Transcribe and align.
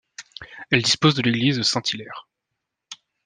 Elle 0.71 0.81
dispose 0.81 1.13
de 1.13 1.21
l'église 1.21 1.61
Saint-Hilaire. 1.61 2.27